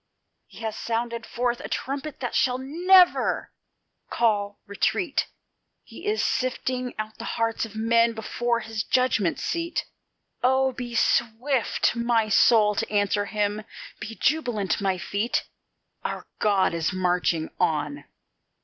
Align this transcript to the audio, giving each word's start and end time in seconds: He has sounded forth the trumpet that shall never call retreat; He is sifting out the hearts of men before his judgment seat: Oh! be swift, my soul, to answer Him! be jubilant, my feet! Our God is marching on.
He 0.47 0.61
has 0.61 0.75
sounded 0.75 1.27
forth 1.27 1.59
the 1.59 1.69
trumpet 1.69 2.21
that 2.21 2.33
shall 2.33 2.57
never 2.57 3.51
call 4.09 4.59
retreat; 4.65 5.27
He 5.83 6.07
is 6.07 6.23
sifting 6.23 6.95
out 6.97 7.19
the 7.19 7.23
hearts 7.37 7.65
of 7.67 7.75
men 7.75 8.13
before 8.13 8.61
his 8.61 8.81
judgment 8.81 9.37
seat: 9.37 9.85
Oh! 10.41 10.71
be 10.71 10.95
swift, 10.95 11.95
my 11.95 12.29
soul, 12.29 12.73
to 12.73 12.89
answer 12.91 13.25
Him! 13.25 13.61
be 13.99 14.15
jubilant, 14.15 14.81
my 14.81 14.97
feet! 14.97 15.43
Our 16.03 16.25
God 16.39 16.73
is 16.73 16.91
marching 16.91 17.51
on. 17.59 18.05